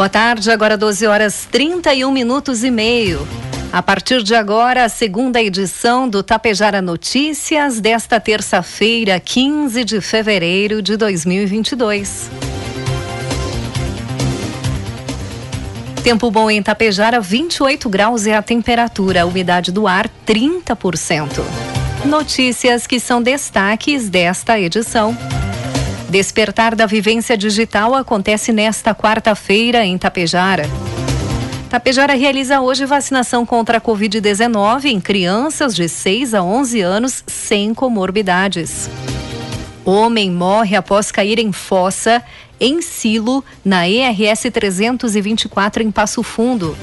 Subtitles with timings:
[0.00, 3.28] Boa tarde, agora 12 horas 31 minutos e meio.
[3.70, 10.80] A partir de agora, a segunda edição do Tapejara Notícias desta terça-feira, 15 de fevereiro
[10.80, 12.30] de 2022.
[16.02, 21.42] Tempo bom em Tapejara, 28 graus é a temperatura, a umidade do ar 30%.
[22.06, 25.14] Notícias que são destaques desta edição.
[26.10, 30.68] Despertar da vivência digital acontece nesta quarta-feira em Tapejara.
[31.68, 37.72] Tapejara realiza hoje vacinação contra a Covid-19 em crianças de 6 a 11 anos sem
[37.72, 38.90] comorbidades.
[39.84, 42.20] Homem morre após cair em fossa
[42.58, 46.76] em silo na ERS 324 em Passo Fundo.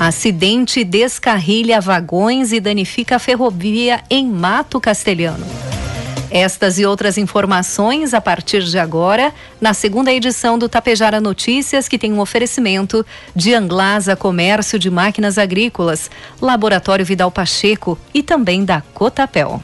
[0.00, 5.44] Acidente descarrilha vagões e danifica a ferrovia em Mato Castelhano.
[6.30, 11.98] Estas e outras informações a partir de agora, na segunda edição do Tapejara Notícias, que
[11.98, 13.04] tem um oferecimento
[13.34, 19.62] de Anglasa Comércio de Máquinas Agrícolas, Laboratório Vidal Pacheco e também da Cotapel.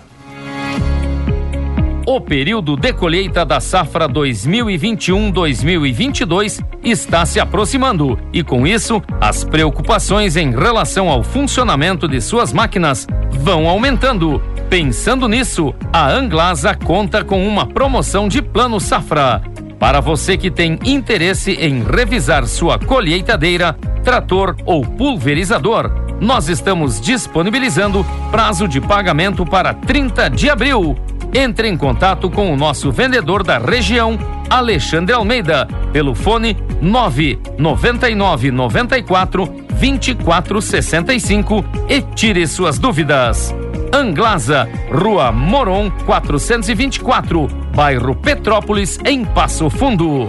[2.06, 10.36] O período de colheita da safra 2021-2022 está se aproximando e, com isso, as preocupações
[10.36, 14.42] em relação ao funcionamento de suas máquinas vão aumentando.
[14.74, 19.40] Pensando nisso, a Anglasa conta com uma promoção de plano safra.
[19.78, 28.04] Para você que tem interesse em revisar sua colheitadeira, trator ou pulverizador, nós estamos disponibilizando
[28.32, 30.96] prazo de pagamento para 30 de abril.
[31.32, 34.18] Entre em contato com o nosso vendedor da região,
[34.50, 39.46] Alexandre Almeida, pelo fone 999 94
[39.78, 43.54] 2465 e tire suas dúvidas.
[43.94, 50.28] Anglasa, Rua Moron 424, bairro Petrópolis, em Passo Fundo.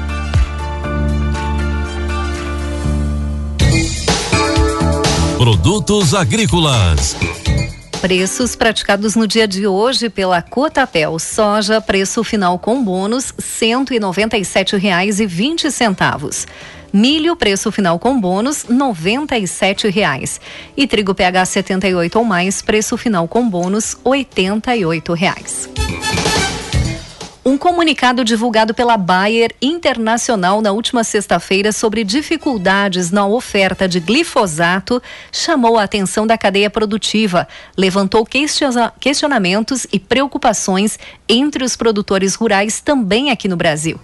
[5.41, 7.15] Produtos agrícolas.
[7.99, 11.17] Preços praticados no dia de hoje pela Cotapel.
[11.17, 16.45] Soja, preço final com bônus, cento e noventa e sete reais e vinte centavos.
[16.93, 20.39] Milho, preço final com bônus, noventa e sete reais.
[20.77, 25.67] E trigo PH 78 ou mais, preço final com bônus, oitenta e oito reais.
[27.43, 35.01] Um comunicado divulgado pela Bayer Internacional na última sexta-feira sobre dificuldades na oferta de glifosato
[35.31, 38.27] chamou a atenção da cadeia produtiva, levantou
[38.99, 43.99] questionamentos e preocupações entre os produtores rurais também aqui no Brasil.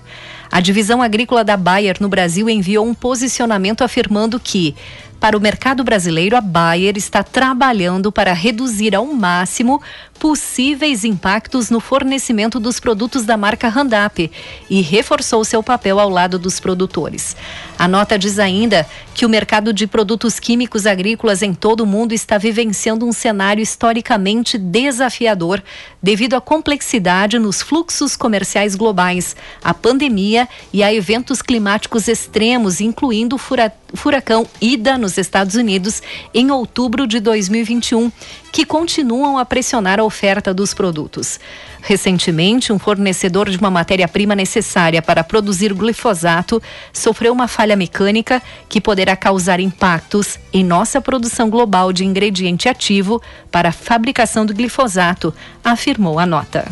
[0.52, 4.74] A divisão agrícola da Bayer no Brasil enviou um posicionamento afirmando que
[5.20, 9.82] para o mercado brasileiro, a Bayer está trabalhando para reduzir ao máximo
[10.20, 14.32] possíveis impactos no fornecimento dos produtos da marca Randap
[14.70, 17.36] e reforçou seu papel ao lado dos produtores.
[17.78, 22.14] A nota diz ainda que o mercado de produtos químicos agrícolas em todo o mundo
[22.14, 25.62] está vivenciando um cenário historicamente desafiador
[26.02, 33.38] devido à complexidade nos fluxos comerciais globais, à pandemia e a eventos climáticos extremos, incluindo
[33.38, 36.02] furacões furacão Ida nos Estados Unidos
[36.34, 38.12] em outubro de 2021,
[38.52, 41.40] que continuam a pressionar a oferta dos produtos.
[41.82, 48.82] Recentemente, um fornecedor de uma matéria-prima necessária para produzir glifosato sofreu uma falha mecânica que
[48.82, 53.22] poderá causar impactos em nossa produção global de ingrediente ativo
[53.52, 55.34] para a fabricação do glifosato,
[55.64, 56.68] afirmou a nota.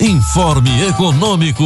[0.00, 1.64] Informe Econômico.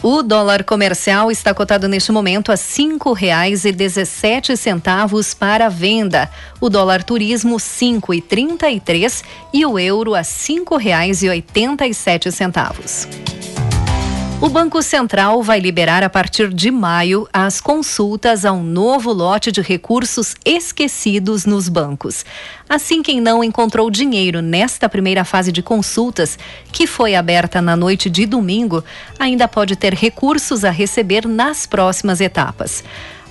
[0.00, 6.30] O dólar comercial está cotado neste momento a cinco reais e dezessete centavos para venda.
[6.60, 11.28] O dólar turismo cinco e trinta e três e o euro a cinco reais e
[11.28, 13.08] oitenta e sete centavos.
[14.40, 19.50] O Banco Central vai liberar a partir de maio as consultas a um novo lote
[19.50, 22.24] de recursos esquecidos nos bancos.
[22.68, 26.38] Assim, quem não encontrou dinheiro nesta primeira fase de consultas,
[26.70, 28.84] que foi aberta na noite de domingo,
[29.18, 32.84] ainda pode ter recursos a receber nas próximas etapas.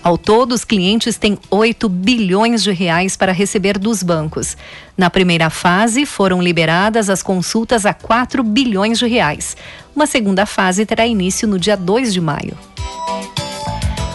[0.08, 4.56] Ao todo, os clientes têm 8 bilhões de reais para receber dos bancos.
[4.98, 9.58] Na primeira fase, foram liberadas as consultas a 4 bilhões de reais.
[9.94, 12.58] Uma segunda fase terá início no dia 2 de maio.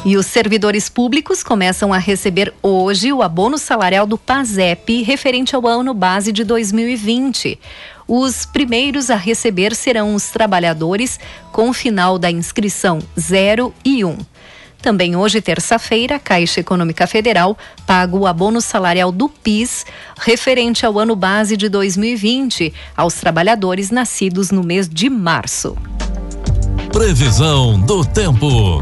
[0.03, 5.67] E os servidores públicos começam a receber hoje o abono salarial do PASEP referente ao
[5.67, 7.61] ano base de 2020.
[8.09, 11.21] Os primeiros a receber serão os trabalhadores
[11.53, 14.32] com final da inscrição 0 e 1.
[14.83, 17.57] Também hoje, terça-feira, a Caixa Econômica Federal
[17.87, 19.87] paga o abono salarial do PIS
[20.19, 25.77] referente ao ano base de 2020 aos trabalhadores nascidos no mês de março.
[26.93, 28.81] Previsão do tempo.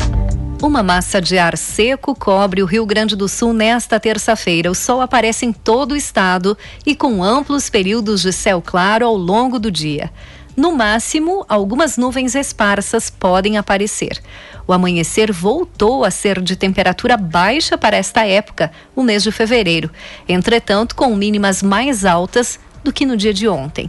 [0.62, 4.70] Uma massa de ar seco cobre o Rio Grande do Sul nesta terça-feira.
[4.70, 9.16] O sol aparece em todo o estado e com amplos períodos de céu claro ao
[9.16, 10.10] longo do dia.
[10.60, 14.20] No máximo, algumas nuvens esparsas podem aparecer.
[14.66, 19.90] O amanhecer voltou a ser de temperatura baixa para esta época, o mês de fevereiro,
[20.28, 23.88] entretanto, com mínimas mais altas do que no dia de ontem.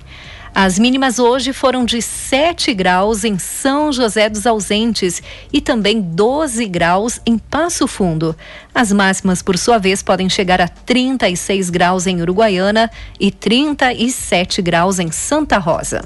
[0.55, 5.21] As mínimas hoje foram de 7 graus em São José dos Ausentes
[5.51, 8.33] e também 12 graus em Passo Fundo.
[8.73, 12.89] As máximas, por sua vez, podem chegar a 36 graus em Uruguaiana
[13.19, 16.01] e 37 graus em Santa Rosa.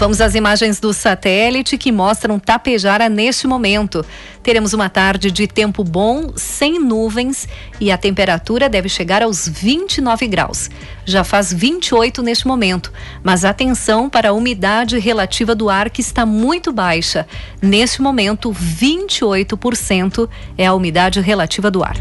[0.00, 4.02] Vamos às imagens do satélite que mostram Tapejara neste momento.
[4.42, 7.46] Teremos uma tarde de tempo bom, sem nuvens
[7.78, 10.70] e a temperatura deve chegar aos 29 graus.
[11.04, 12.90] Já faz 28 neste momento,
[13.22, 17.26] mas atenção para a umidade relativa do ar que está muito baixa.
[17.60, 21.96] Neste momento, 28% é a umidade relativa do ar.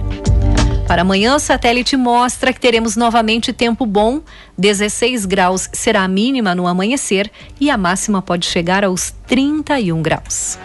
[0.90, 4.22] Para amanhã, o satélite mostra que teremos novamente tempo bom.
[4.58, 7.30] 16 graus será a mínima no amanhecer
[7.62, 10.58] e a máxima pode chegar aos 31 graus.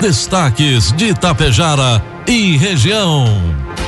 [0.00, 3.26] Destaques de Itapejara e região.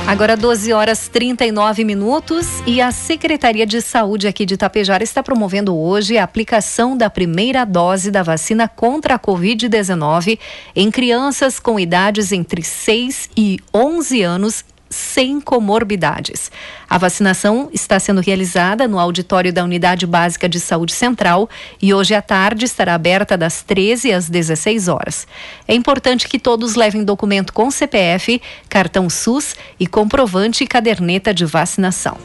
[0.05, 5.75] Agora 12 horas 39 minutos e a Secretaria de Saúde aqui de Itapejara está promovendo
[5.75, 10.37] hoje a aplicação da primeira dose da vacina contra a Covid-19
[10.75, 16.51] em crianças com idades entre 6 e 11 anos sem comorbidades.
[16.87, 21.49] A vacinação está sendo realizada no auditório da Unidade Básica de Saúde Central
[21.81, 25.25] e hoje à tarde estará aberta das 13 às 16 horas.
[25.67, 31.45] É importante que todos levem documento com CPF, cartão SUS e comprovante e caderneta de
[31.45, 32.17] vacinação.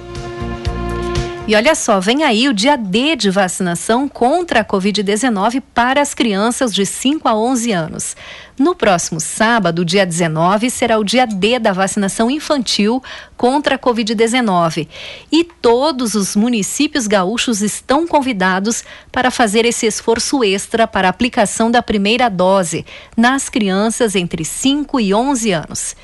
[1.48, 6.12] E olha só, vem aí o dia D de vacinação contra a Covid-19 para as
[6.12, 8.16] crianças de 5 a 11 anos.
[8.58, 13.00] No próximo sábado, dia 19, será o dia D da vacinação infantil
[13.36, 14.88] contra a Covid-19.
[15.30, 21.70] E todos os municípios gaúchos estão convidados para fazer esse esforço extra para a aplicação
[21.70, 22.84] da primeira dose
[23.16, 25.94] nas crianças entre 5 e 11 anos.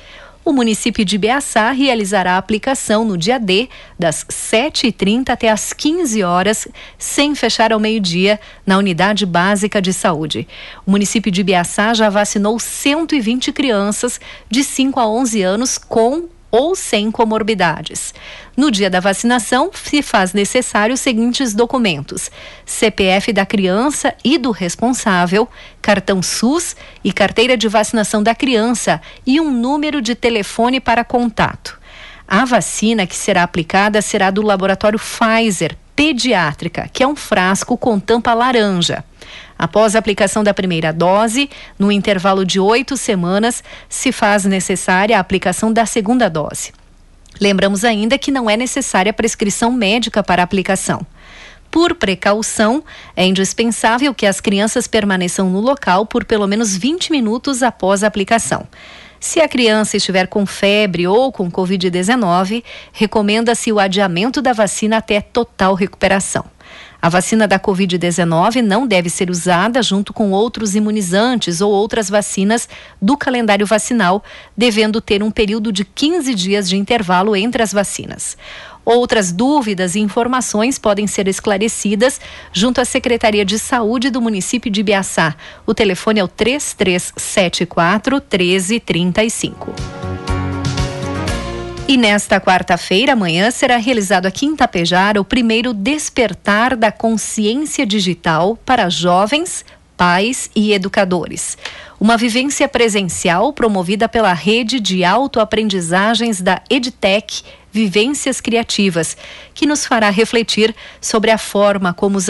[0.45, 6.21] O município de Beaçá realizará a aplicação no dia D, das 7h30 até as 15
[6.21, 10.45] horas, sem fechar ao meio-dia, na Unidade Básica de Saúde.
[10.85, 14.19] O município de Beaçá já vacinou 120 crianças
[14.49, 18.13] de 5 a 11 anos com ou sem comorbidades.
[18.55, 22.29] No dia da vacinação, se faz necessário os seguintes documentos:
[22.63, 25.49] CPF da criança e do responsável,
[25.81, 31.81] cartão SUS e carteira de vacinação da criança e um número de telefone para contato.
[32.27, 37.99] A vacina que será aplicada será do laboratório Pfizer pediátrica, que é um frasco com
[37.99, 39.03] tampa laranja.
[39.57, 45.19] Após a aplicação da primeira dose, no intervalo de oito semanas, se faz necessária a
[45.19, 46.73] aplicação da segunda dose.
[47.39, 51.05] Lembramos ainda que não é necessária prescrição médica para a aplicação.
[51.71, 52.83] Por precaução,
[53.15, 58.07] é indispensável que as crianças permaneçam no local por pelo menos 20 minutos após a
[58.07, 58.67] aplicação.
[59.23, 62.61] Se a criança estiver com febre ou com Covid-19,
[62.91, 66.43] recomenda-se o adiamento da vacina até total recuperação.
[67.01, 72.67] A vacina da Covid-19 não deve ser usada junto com outros imunizantes ou outras vacinas
[73.01, 74.21] do calendário vacinal,
[74.57, 78.37] devendo ter um período de 15 dias de intervalo entre as vacinas.
[78.85, 82.19] Outras dúvidas e informações podem ser esclarecidas
[82.51, 85.35] junto à Secretaria de Saúde do município de Biaçá.
[85.65, 89.73] O telefone é o 3374 1335.
[91.87, 98.57] E nesta quarta-feira, amanhã, será realizado aqui em Tapejara o primeiro Despertar da Consciência Digital
[98.65, 101.57] para jovens, pais e educadores.
[102.03, 109.15] Uma vivência presencial promovida pela rede de autoaprendizagens da EdTech Vivências Criativas,
[109.53, 112.27] que nos fará refletir sobre a forma como os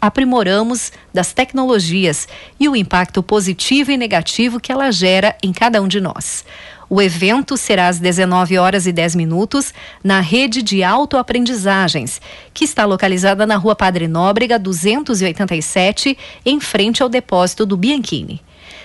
[0.00, 2.26] aprimoramos das tecnologias
[2.58, 6.44] e o impacto positivo e negativo que ela gera em cada um de nós.
[6.90, 12.20] O evento será às 19 horas e 10 minutos na rede de autoaprendizagens,
[12.52, 18.42] que está localizada na Rua Padre Nóbrega 287, em frente ao depósito do Bianchini.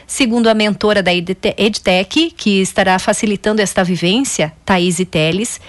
[0.09, 5.59] Segundo a mentora da EdTech, que estará facilitando esta vivência, Thaís Teles,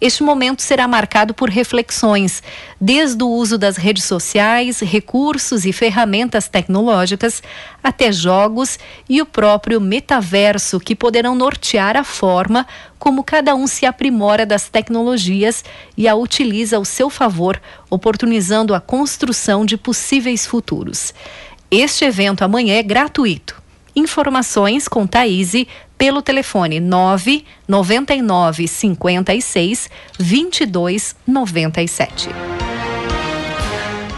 [0.00, 2.40] este momento será marcado por reflexões,
[2.80, 7.42] desde o uso das redes sociais, recursos e ferramentas tecnológicas,
[7.82, 8.78] até jogos
[9.08, 12.68] e o próprio metaverso, que poderão nortear a forma
[13.00, 15.64] como cada um se aprimora das tecnologias
[15.96, 21.12] e a utiliza ao seu favor, oportunizando a construção de possíveis futuros.
[21.68, 23.57] Este evento amanhã é gratuito.
[23.98, 25.52] Informações com Thaís
[25.98, 32.28] pelo telefone 9 99 56 22 97.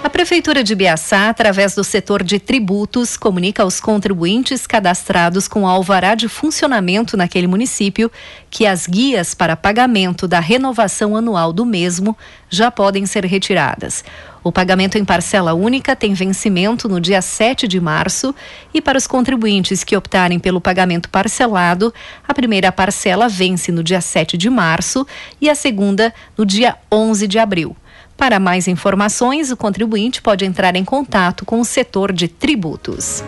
[0.02, 6.14] A Prefeitura de Biaçá, através do setor de tributos, comunica aos contribuintes cadastrados com alvará
[6.14, 8.10] de funcionamento naquele município
[8.48, 12.16] que as guias para pagamento da renovação anual do mesmo
[12.48, 14.02] já podem ser retiradas.
[14.42, 18.34] O pagamento em parcela única tem vencimento no dia 7 de março
[18.72, 21.92] e para os contribuintes que optarem pelo pagamento parcelado,
[22.26, 25.06] a primeira parcela vence no dia 7 de março
[25.38, 27.76] e a segunda no dia 11 de abril.
[28.20, 33.24] Para mais informações, o contribuinte pode entrar em contato com o setor de tributos.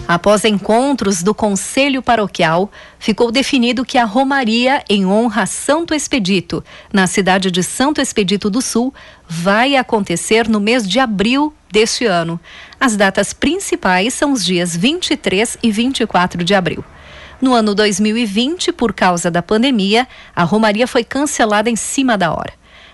[0.07, 6.63] Após encontros do Conselho Paroquial, ficou definido que a Romaria em honra a Santo Expedito,
[6.91, 8.93] na cidade de Santo Expedito do Sul,
[9.27, 12.39] vai acontecer no mês de abril deste ano.
[12.79, 16.85] As datas principais são os dias 23 e 24 de abril.
[17.41, 22.53] No ano 2020, por causa da pandemia, a Romaria foi cancelada em cima da hora.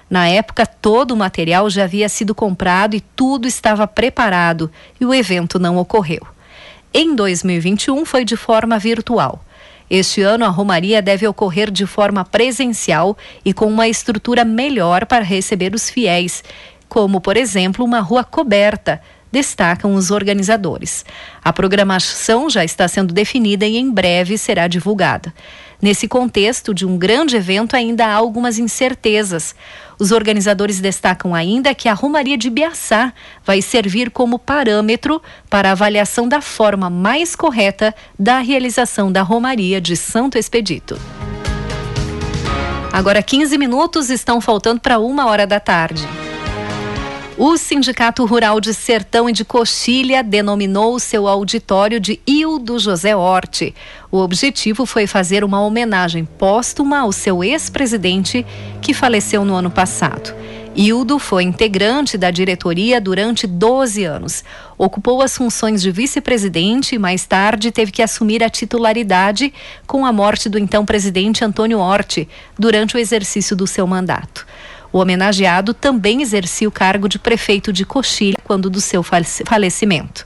[0.10, 5.14] Na época, todo o material já havia sido comprado e tudo estava preparado, e o
[5.14, 6.26] evento não ocorreu.
[6.94, 9.44] Em 2021 foi de forma virtual.
[9.90, 15.24] Este ano, a Romaria deve ocorrer de forma presencial e com uma estrutura melhor para
[15.24, 16.44] receber os fiéis,
[16.90, 19.00] como, por exemplo, uma rua coberta,
[19.32, 21.06] destacam os organizadores.
[21.44, 25.34] A programação já está sendo definida e em breve será divulgada.
[25.82, 29.56] Nesse contexto de um grande evento, ainda há algumas incertezas.
[29.98, 33.14] Os organizadores destacam ainda que a Romaria de Biaçá
[33.46, 39.80] vai servir como parâmetro para a avaliação da forma mais correta da realização da Romaria
[39.80, 41.00] de Santo Expedito.
[42.92, 46.06] Agora 15 minutos estão faltando para uma hora da tarde.
[47.42, 53.74] O Sindicato Rural de Sertão e de Coxilha denominou seu auditório de Hildo José Horte.
[54.12, 58.46] O objetivo foi fazer uma homenagem póstuma ao seu ex-presidente,
[58.82, 60.36] que faleceu no ano passado.
[60.76, 64.44] Hildo foi integrante da diretoria durante 12 anos.
[64.78, 69.54] Ocupou as funções de vice-presidente e mais tarde teve que assumir a titularidade
[69.88, 72.28] com a morte do então presidente Antônio Horte
[72.58, 74.46] durante o exercício do seu mandato.
[74.92, 80.26] O homenageado também exercia o cargo de prefeito de Coxilha quando do seu falecimento.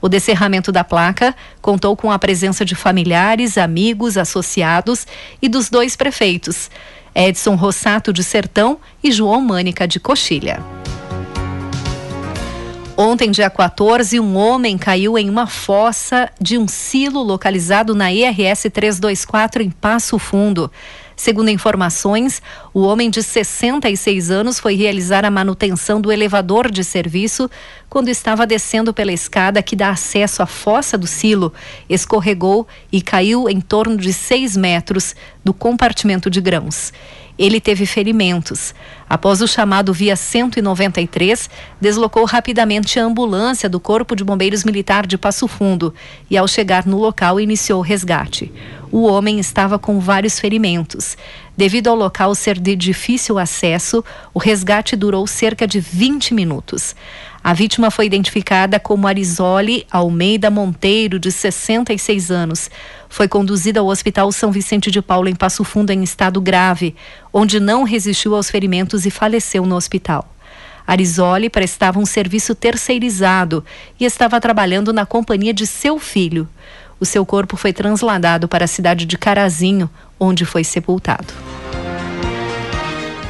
[0.00, 5.06] O descerramento da placa contou com a presença de familiares, amigos, associados
[5.40, 6.70] e dos dois prefeitos,
[7.14, 10.62] Edson Rossato de Sertão e João Mânica de Coxilha.
[12.96, 18.70] Ontem, dia 14, um homem caiu em uma fossa de um silo localizado na IRS
[18.70, 20.70] 324 em Passo Fundo.
[21.16, 22.42] Segundo informações,
[22.72, 27.48] o homem de 66 anos foi realizar a manutenção do elevador de serviço
[27.88, 31.52] quando estava descendo pela escada que dá acesso à fossa do silo,
[31.88, 36.92] escorregou e caiu em torno de 6 metros do compartimento de grãos.
[37.38, 38.74] Ele teve ferimentos.
[39.08, 41.50] Após o chamado via 193,
[41.80, 45.92] deslocou rapidamente a ambulância do Corpo de Bombeiros Militar de Passo Fundo
[46.30, 48.52] e, ao chegar no local, iniciou o resgate.
[48.90, 51.16] O homem estava com vários ferimentos.
[51.56, 56.94] Devido ao local ser de difícil acesso, o resgate durou cerca de 20 minutos.
[57.44, 62.70] A vítima foi identificada como Arizoli Almeida Monteiro, de 66 anos.
[63.06, 66.96] Foi conduzida ao Hospital São Vicente de Paulo, em Passo Fundo, em estado grave,
[67.30, 70.26] onde não resistiu aos ferimentos e faleceu no hospital.
[70.86, 73.62] Arizoli prestava um serviço terceirizado
[74.00, 76.48] e estava trabalhando na companhia de seu filho.
[76.98, 81.34] O seu corpo foi trasladado para a cidade de Carazinho, onde foi sepultado.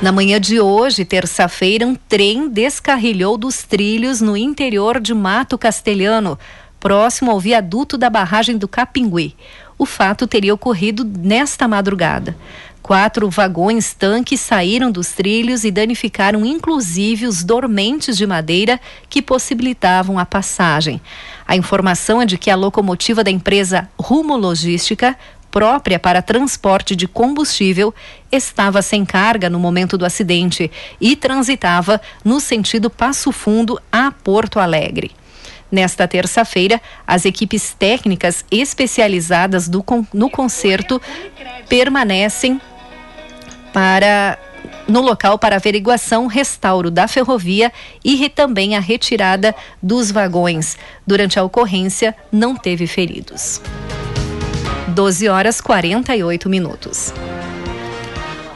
[0.02, 6.38] Na manhã de hoje, terça-feira, um trem descarrilhou dos trilhos no interior de Mato Castelhano,
[6.78, 9.34] próximo ao viaduto da barragem do Capingui.
[9.78, 12.36] O fato teria ocorrido nesta madrugada.
[12.82, 20.18] Quatro vagões tanques saíram dos trilhos e danificaram inclusive os dormentes de madeira que possibilitavam
[20.18, 21.00] a passagem.
[21.48, 25.16] A informação é de que a locomotiva da empresa Rumo Logística
[25.54, 27.94] própria para transporte de combustível
[28.34, 34.58] estava sem carga no momento do acidente e transitava no sentido Passo Fundo a Porto
[34.58, 35.12] Alegre.
[35.70, 41.00] Nesta terça-feira, as equipes técnicas especializadas do, no conserto
[41.68, 42.60] permanecem
[43.72, 44.38] para
[44.86, 47.72] no local para averiguação, restauro da ferrovia
[48.04, 50.76] e também a retirada dos vagões.
[51.06, 53.60] Durante a ocorrência, não teve feridos.
[54.88, 57.12] 12 horas 48 minutos.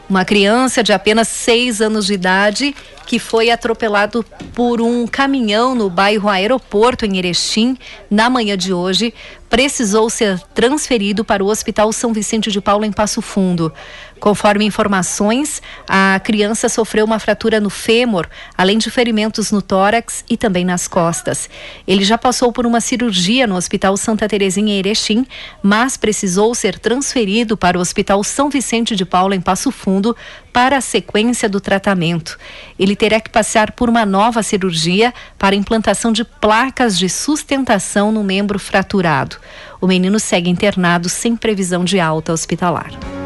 [0.09, 2.75] Uma criança de apenas 6 anos de idade
[3.07, 7.77] que foi atropelado por um caminhão no bairro Aeroporto, em Erechim,
[8.11, 9.13] na manhã de hoje,
[9.49, 13.73] precisou ser transferido para o Hospital São Vicente de Paulo, em Passo Fundo.
[14.19, 18.27] Conforme informações, a criança sofreu uma fratura no fêmur,
[18.57, 21.49] além de ferimentos no tórax e também nas costas.
[21.87, 25.27] Ele já passou por uma cirurgia no Hospital Santa Terezinha em Erechim,
[25.63, 30.17] mas precisou ser transferido para o Hospital São Vicente de Paulo, em Passo Fundo,
[30.53, 32.39] para a sequência do tratamento.
[32.79, 38.25] Ele terá que passar por uma nova cirurgia para implantação de placas de sustentação no
[38.25, 39.37] membro fraturado.
[39.81, 43.18] O menino segue internado sem previsão de alta hospitalar.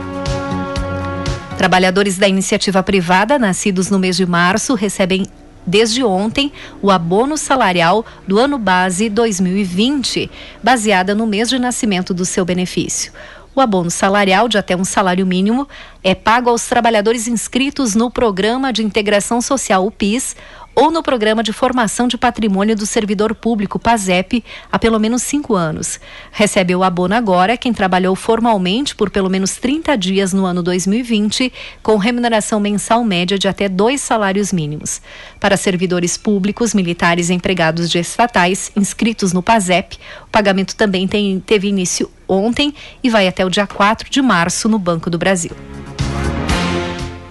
[1.56, 5.26] Trabalhadores da iniciativa privada, nascidos no mês de março, recebem
[5.66, 10.30] desde ontem o abono salarial do ano base 2020,
[10.62, 13.12] baseada no mês de nascimento do seu benefício.
[13.54, 15.68] O abono salarial de até um salário mínimo
[16.02, 20.34] é pago aos trabalhadores inscritos no Programa de Integração Social, o PIS,
[20.74, 25.54] ou no Programa de Formação de Patrimônio do Servidor Público, PASEP, há pelo menos cinco
[25.54, 26.00] anos.
[26.30, 31.52] Recebe o abono agora quem trabalhou formalmente por pelo menos 30 dias no ano 2020,
[31.82, 35.00] com remuneração mensal média de até dois salários mínimos.
[35.38, 41.38] Para servidores públicos, militares e empregados de estatais inscritos no PASEP, o pagamento também tem,
[41.40, 45.52] teve início ontem e vai até o dia 4 de março no Banco do Brasil.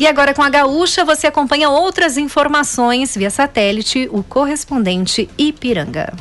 [0.01, 6.11] E agora com a Gaúcha você acompanha outras informações via satélite, o correspondente Ipiranga.